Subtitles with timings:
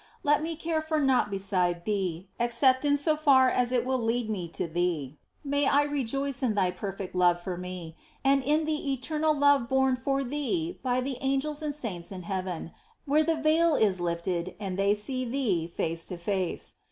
[0.23, 4.31] Let me care for naught beside Thee, except in so far as it will lead
[4.31, 5.19] me to Thee.
[5.43, 9.95] May I rejoice in Thy perfect love for me, and in the eternal love borne
[9.95, 12.71] for Thee by the angels and saints in heaven,
[13.05, 16.77] where the veil is lifted and they see Thee face to face.